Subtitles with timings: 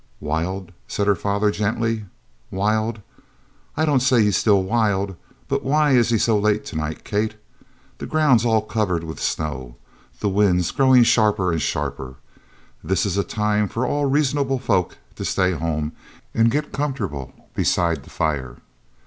[0.19, 2.05] "Wild?" said her father gently.
[2.49, 3.01] "Wild?
[3.77, 5.15] I don't say he's still wild
[5.47, 7.35] but why is he so late tonight, Kate?
[7.99, 9.75] The ground's all covered with snow.
[10.19, 12.15] The wind's growin' sharper an' sharper.
[12.83, 15.91] This is a time for all reasonable folk to stay home
[16.33, 18.57] an' git comfortable beside the fire.